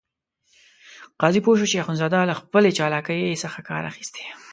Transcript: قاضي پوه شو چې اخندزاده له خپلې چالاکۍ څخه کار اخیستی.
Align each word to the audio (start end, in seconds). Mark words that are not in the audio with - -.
قاضي 1.21 1.39
پوه 1.45 1.55
شو 1.59 1.67
چې 1.71 1.81
اخندزاده 1.83 2.19
له 2.29 2.35
خپلې 2.41 2.75
چالاکۍ 2.77 3.19
څخه 3.43 3.59
کار 3.69 3.83
اخیستی. 3.91 4.23